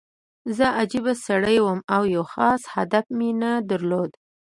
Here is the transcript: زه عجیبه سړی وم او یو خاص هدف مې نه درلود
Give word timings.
زه 0.57 0.65
عجیبه 0.79 1.13
سړی 1.25 1.57
وم 1.61 1.79
او 1.95 2.03
یو 2.15 2.23
خاص 2.33 2.61
هدف 2.75 3.05
مې 3.17 3.29
نه 3.41 3.51
درلود 3.69 4.11